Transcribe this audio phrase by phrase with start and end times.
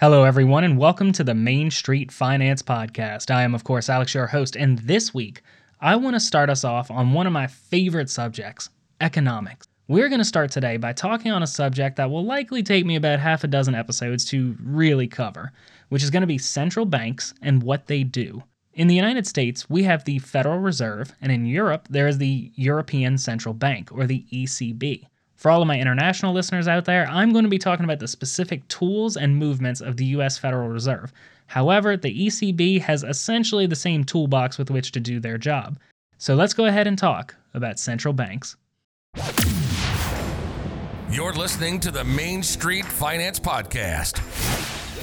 [0.00, 3.34] Hello, everyone, and welcome to the Main Street Finance Podcast.
[3.34, 5.42] I am, of course, Alex, your host, and this week
[5.80, 9.66] I want to start us off on one of my favorite subjects economics.
[9.88, 12.94] We're going to start today by talking on a subject that will likely take me
[12.94, 15.50] about half a dozen episodes to really cover,
[15.88, 18.44] which is going to be central banks and what they do.
[18.74, 22.52] In the United States, we have the Federal Reserve, and in Europe, there is the
[22.54, 25.06] European Central Bank, or the ECB.
[25.38, 28.08] For all of my international listeners out there, I'm going to be talking about the
[28.08, 31.12] specific tools and movements of the US Federal Reserve.
[31.46, 35.78] However, the ECB has essentially the same toolbox with which to do their job.
[36.18, 38.56] So let's go ahead and talk about central banks.
[41.08, 44.20] You're listening to the Main Street Finance Podcast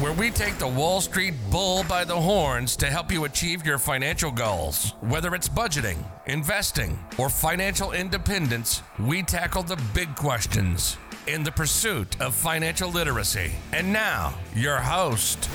[0.00, 3.78] where we take the Wall Street bull by the horns to help you achieve your
[3.78, 4.94] financial goals.
[5.00, 10.96] Whether it's budgeting, investing, or financial independence, we tackle the big questions
[11.28, 13.52] in the pursuit of financial literacy.
[13.72, 15.48] And now, your host.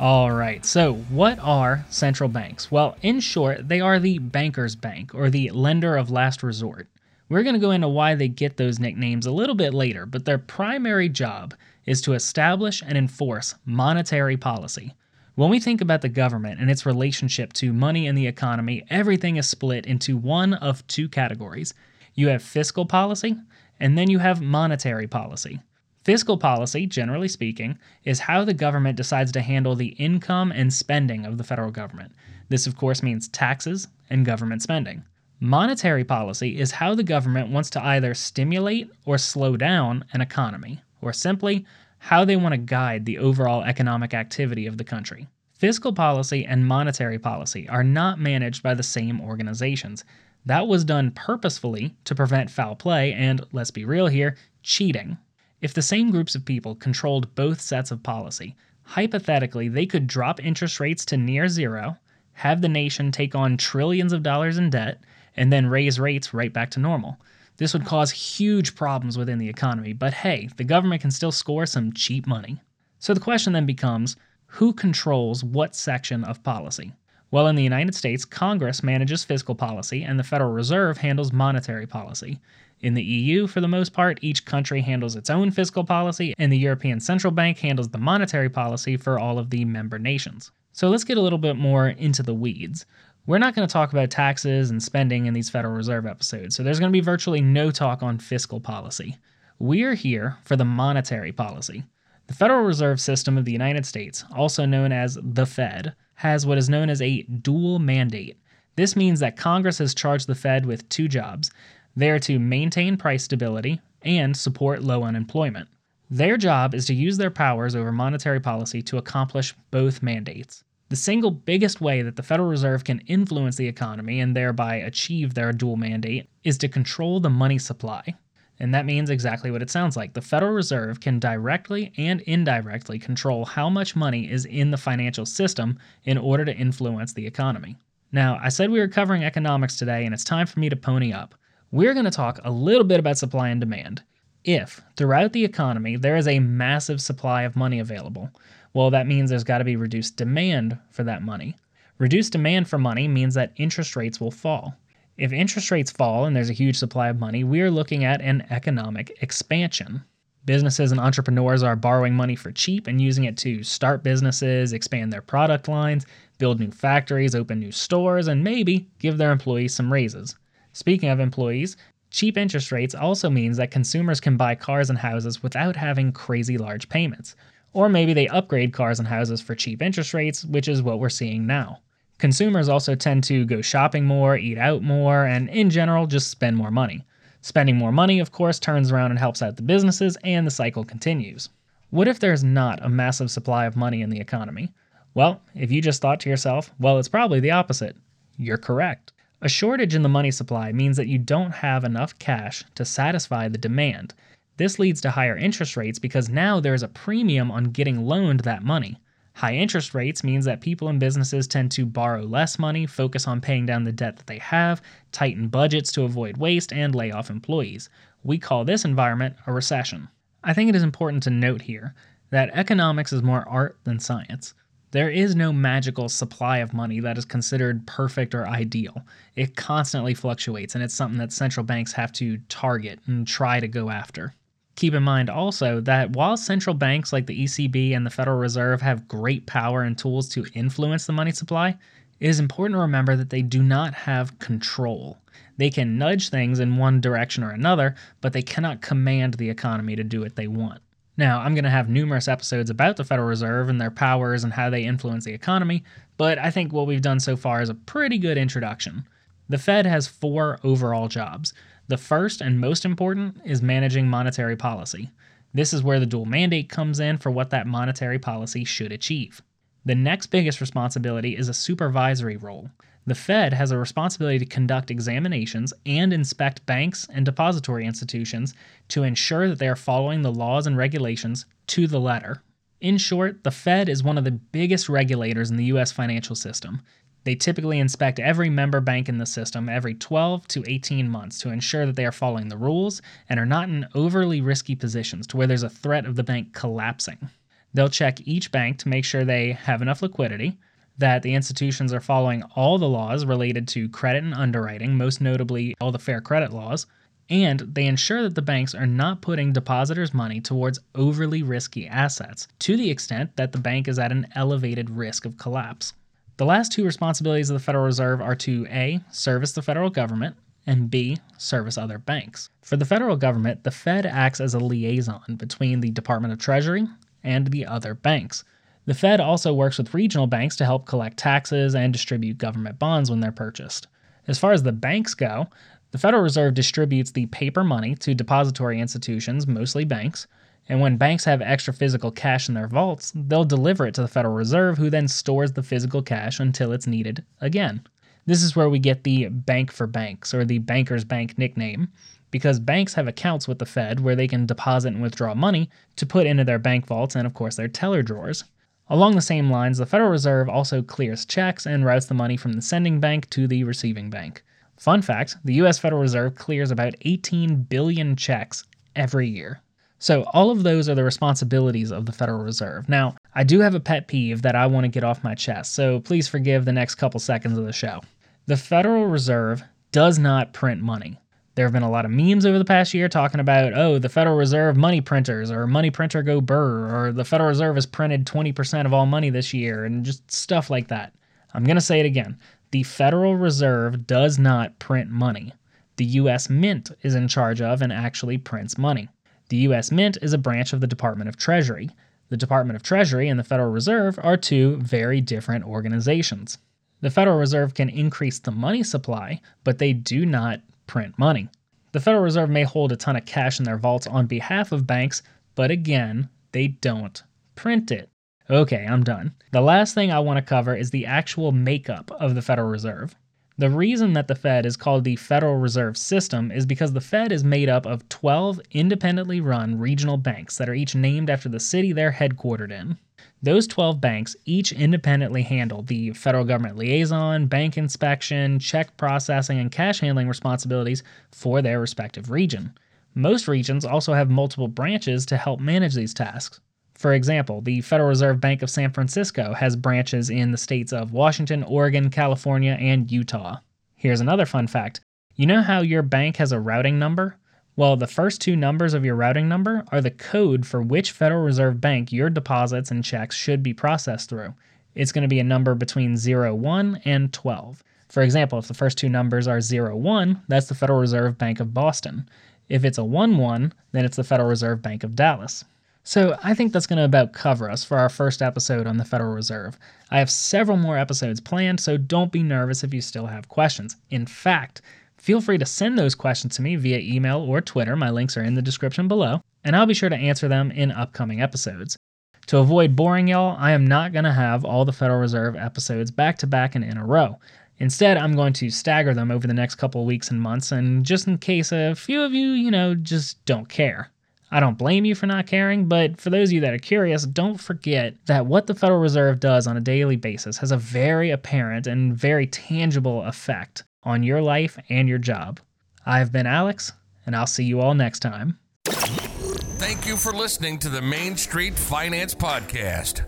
[0.00, 2.72] All right, so what are central banks?
[2.72, 6.88] Well, in short, they are the banker's bank or the lender of last resort.
[7.28, 10.24] We're going to go into why they get those nicknames a little bit later, but
[10.24, 14.94] their primary job is to establish and enforce monetary policy.
[15.34, 19.36] When we think about the government and its relationship to money and the economy, everything
[19.36, 21.74] is split into one of two categories.
[22.14, 23.36] You have fiscal policy,
[23.80, 25.60] and then you have monetary policy.
[26.04, 31.26] Fiscal policy, generally speaking, is how the government decides to handle the income and spending
[31.26, 32.12] of the federal government.
[32.48, 35.02] This, of course, means taxes and government spending.
[35.40, 40.80] Monetary policy is how the government wants to either stimulate or slow down an economy,
[41.02, 41.66] or simply
[41.98, 45.26] how they want to guide the overall economic activity of the country.
[45.52, 50.04] Fiscal policy and monetary policy are not managed by the same organizations.
[50.46, 55.18] That was done purposefully to prevent foul play and, let's be real here, cheating.
[55.60, 60.42] If the same groups of people controlled both sets of policy, hypothetically, they could drop
[60.42, 61.98] interest rates to near zero,
[62.32, 65.00] have the nation take on trillions of dollars in debt,
[65.36, 67.18] and then raise rates right back to normal.
[67.58, 71.66] This would cause huge problems within the economy, but hey, the government can still score
[71.66, 72.60] some cheap money.
[72.98, 76.92] So the question then becomes who controls what section of policy?
[77.30, 81.86] Well, in the United States, Congress manages fiscal policy and the Federal Reserve handles monetary
[81.86, 82.40] policy.
[82.80, 86.52] In the EU, for the most part, each country handles its own fiscal policy, and
[86.52, 90.50] the European Central Bank handles the monetary policy for all of the member nations.
[90.72, 92.84] So let's get a little bit more into the weeds.
[93.28, 96.62] We're not going to talk about taxes and spending in these Federal Reserve episodes, so
[96.62, 99.16] there's going to be virtually no talk on fiscal policy.
[99.58, 101.82] We're here for the monetary policy.
[102.28, 106.56] The Federal Reserve System of the United States, also known as the Fed, has what
[106.56, 108.38] is known as a dual mandate.
[108.76, 111.50] This means that Congress has charged the Fed with two jobs.
[111.96, 115.68] They are to maintain price stability and support low unemployment.
[116.08, 120.62] Their job is to use their powers over monetary policy to accomplish both mandates.
[120.88, 125.34] The single biggest way that the Federal Reserve can influence the economy and thereby achieve
[125.34, 128.14] their dual mandate is to control the money supply.
[128.60, 130.14] And that means exactly what it sounds like.
[130.14, 135.26] The Federal Reserve can directly and indirectly control how much money is in the financial
[135.26, 137.76] system in order to influence the economy.
[138.12, 141.12] Now, I said we were covering economics today, and it's time for me to pony
[141.12, 141.34] up.
[141.72, 144.04] We're going to talk a little bit about supply and demand.
[144.46, 148.30] If, throughout the economy, there is a massive supply of money available,
[148.72, 151.56] well, that means there's got to be reduced demand for that money.
[151.98, 154.76] Reduced demand for money means that interest rates will fall.
[155.16, 158.20] If interest rates fall and there's a huge supply of money, we are looking at
[158.20, 160.04] an economic expansion.
[160.44, 165.12] Businesses and entrepreneurs are borrowing money for cheap and using it to start businesses, expand
[165.12, 166.06] their product lines,
[166.38, 170.36] build new factories, open new stores, and maybe give their employees some raises.
[170.72, 171.78] Speaking of employees,
[172.10, 176.58] cheap interest rates also means that consumers can buy cars and houses without having crazy
[176.58, 177.36] large payments.
[177.72, 181.08] Or maybe they upgrade cars and houses for cheap interest rates, which is what we're
[181.08, 181.80] seeing now.
[182.18, 186.56] Consumers also tend to go shopping more, eat out more, and in general, just spend
[186.56, 187.04] more money.
[187.42, 190.84] Spending more money, of course, turns around and helps out the businesses, and the cycle
[190.84, 191.50] continues.
[191.90, 194.72] What if there's not a massive supply of money in the economy?
[195.12, 197.96] Well, if you just thought to yourself, well, it's probably the opposite.
[198.38, 199.12] You're correct.
[199.42, 203.48] A shortage in the money supply means that you don't have enough cash to satisfy
[203.48, 204.14] the demand,
[204.56, 208.40] this leads to higher interest rates because now there is a premium on getting loaned
[208.40, 208.96] that money.
[209.34, 213.42] High interest rates means that people and businesses tend to borrow less money, focus on
[213.42, 214.80] paying down the debt that they have,
[215.12, 217.90] tighten budgets to avoid waste, and lay off employees.
[218.22, 220.08] We call this environment a recession.
[220.42, 221.94] I think it is important to note here
[222.30, 224.54] that economics is more art than science.
[224.92, 229.02] There is no magical supply of money that is considered perfect or ideal.
[229.34, 233.68] It constantly fluctuates, and it's something that central banks have to target and try to
[233.68, 234.34] go after.
[234.76, 238.80] Keep in mind also that while central banks like the ECB and the Federal Reserve
[238.82, 241.76] have great power and tools to influence the money supply,
[242.20, 245.18] it is important to remember that they do not have control.
[245.56, 249.96] They can nudge things in one direction or another, but they cannot command the economy
[249.96, 250.80] to do what they want.
[251.16, 254.52] Now, I'm going to have numerous episodes about the Federal Reserve and their powers and
[254.52, 255.82] how they influence the economy,
[256.18, 259.06] but I think what we've done so far is a pretty good introduction.
[259.48, 261.54] The Fed has four overall jobs.
[261.88, 265.10] The first and most important is managing monetary policy.
[265.54, 269.40] This is where the dual mandate comes in for what that monetary policy should achieve.
[269.86, 272.70] The next biggest responsibility is a supervisory role.
[273.06, 278.52] The Fed has a responsibility to conduct examinations and inspect banks and depository institutions
[278.88, 282.42] to ensure that they are following the laws and regulations to the letter.
[282.80, 286.82] In short, the Fed is one of the biggest regulators in the US financial system.
[287.22, 291.50] They typically inspect every member bank in the system every 12 to 18 months to
[291.50, 295.36] ensure that they are following the rules and are not in overly risky positions to
[295.36, 297.30] where there's a threat of the bank collapsing.
[297.72, 300.58] They'll check each bank to make sure they have enough liquidity,
[300.98, 305.74] that the institutions are following all the laws related to credit and underwriting, most notably
[305.80, 306.86] all the fair credit laws,
[307.28, 312.46] and they ensure that the banks are not putting depositors' money towards overly risky assets
[312.60, 315.92] to the extent that the bank is at an elevated risk of collapse.
[316.36, 319.00] The last two responsibilities of the Federal Reserve are to A.
[319.10, 321.16] service the federal government, and B.
[321.38, 322.50] service other banks.
[322.62, 326.86] For the federal government, the Fed acts as a liaison between the Department of Treasury
[327.22, 328.44] and the other banks.
[328.86, 333.10] The Fed also works with regional banks to help collect taxes and distribute government bonds
[333.10, 333.88] when they're purchased.
[334.28, 335.48] As far as the banks go,
[335.90, 340.28] the Federal Reserve distributes the paper money to depository institutions, mostly banks,
[340.68, 344.08] and when banks have extra physical cash in their vaults, they'll deliver it to the
[344.08, 347.80] Federal Reserve, who then stores the physical cash until it's needed again.
[348.26, 351.88] This is where we get the bank for banks, or the banker's bank nickname,
[352.30, 356.06] because banks have accounts with the Fed where they can deposit and withdraw money to
[356.06, 358.44] put into their bank vaults and, of course, their teller drawers.
[358.88, 362.52] Along the same lines, the Federal Reserve also clears checks and routes the money from
[362.52, 364.44] the sending bank to the receiving bank.
[364.76, 369.60] Fun fact the US Federal Reserve clears about 18 billion checks every year.
[369.98, 372.88] So, all of those are the responsibilities of the Federal Reserve.
[372.88, 375.74] Now, I do have a pet peeve that I want to get off my chest,
[375.74, 378.02] so please forgive the next couple seconds of the show.
[378.46, 381.18] The Federal Reserve does not print money.
[381.56, 384.10] There have been a lot of memes over the past year talking about, oh, the
[384.10, 388.26] Federal Reserve money printers, or money printer go burr, or the Federal Reserve has printed
[388.26, 391.14] 20% of all money this year, and just stuff like that.
[391.54, 392.38] I'm going to say it again.
[392.72, 395.52] The Federal Reserve does not print money.
[395.96, 399.08] The US Mint is in charge of and actually prints money.
[399.48, 399.90] The U.S.
[399.92, 401.88] Mint is a branch of the Department of Treasury.
[402.28, 406.58] The Department of Treasury and the Federal Reserve are two very different organizations.
[407.00, 411.48] The Federal Reserve can increase the money supply, but they do not print money.
[411.92, 414.86] The Federal Reserve may hold a ton of cash in their vaults on behalf of
[414.86, 415.22] banks,
[415.54, 417.22] but again, they don't
[417.54, 418.10] print it.
[418.48, 419.34] Okay, I'm done.
[419.50, 423.16] The last thing I want to cover is the actual makeup of the Federal Reserve.
[423.58, 427.32] The reason that the Fed is called the Federal Reserve System is because the Fed
[427.32, 431.58] is made up of 12 independently run regional banks that are each named after the
[431.58, 432.98] city they're headquartered in.
[433.46, 439.70] Those 12 banks each independently handle the federal government liaison, bank inspection, check processing, and
[439.70, 442.76] cash handling responsibilities for their respective region.
[443.14, 446.58] Most regions also have multiple branches to help manage these tasks.
[446.94, 451.12] For example, the Federal Reserve Bank of San Francisco has branches in the states of
[451.12, 453.58] Washington, Oregon, California, and Utah.
[453.94, 455.02] Here's another fun fact
[455.36, 457.36] you know how your bank has a routing number?
[457.78, 461.42] Well, the first two numbers of your routing number are the code for which Federal
[461.42, 464.54] Reserve Bank your deposits and checks should be processed through.
[464.94, 467.84] It's going to be a number between 01 and 12.
[468.08, 471.74] For example, if the first two numbers are 01, that's the Federal Reserve Bank of
[471.74, 472.26] Boston.
[472.70, 475.62] If it's a 1 1, then it's the Federal Reserve Bank of Dallas.
[476.02, 479.04] So I think that's going to about cover us for our first episode on the
[479.04, 479.78] Federal Reserve.
[480.10, 483.96] I have several more episodes planned, so don't be nervous if you still have questions.
[484.08, 484.80] In fact,
[485.26, 487.96] feel free to send those questions to me via email or Twitter.
[487.96, 490.92] My links are in the description below, and I'll be sure to answer them in
[490.92, 491.98] upcoming episodes.
[492.46, 496.12] To avoid boring y'all, I am not going to have all the Federal Reserve episodes
[496.12, 497.40] back to back and in a row.
[497.78, 501.26] Instead, I'm going to stagger them over the next couple weeks and months, and just
[501.26, 504.12] in case a few of you, you know, just don't care.
[504.52, 507.26] I don't blame you for not caring, but for those of you that are curious,
[507.26, 511.32] don't forget that what the Federal Reserve does on a daily basis has a very
[511.32, 515.60] apparent and very tangible effect on your life and your job.
[516.06, 516.92] I've been Alex,
[517.26, 518.58] and I'll see you all next time.
[518.86, 523.24] Thank you for listening to the Main Street Finance Podcast.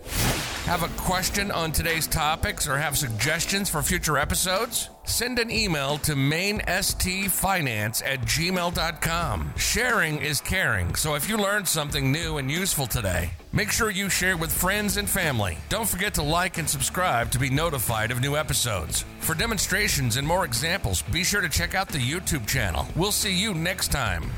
[0.65, 4.89] Have a question on today's topics or have suggestions for future episodes?
[5.03, 9.53] Send an email to mainstfinance at gmail.com.
[9.57, 14.09] Sharing is caring, so if you learned something new and useful today, make sure you
[14.09, 15.57] share with friends and family.
[15.69, 19.05] Don't forget to like and subscribe to be notified of new episodes.
[19.21, 22.85] For demonstrations and more examples, be sure to check out the YouTube channel.
[22.95, 24.29] We'll see you next time.